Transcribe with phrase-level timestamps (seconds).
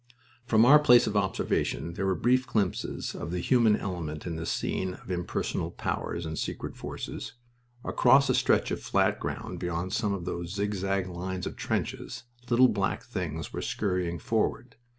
[0.47, 4.51] From our place of observation there were brief glimpses of the human element in this
[4.51, 7.33] scene of impersonal powers and secret forces.
[7.85, 12.67] Across a stretch of flat ground beyond some of those zigzag lines of trenches little
[12.67, 14.75] black things were scurrying forward.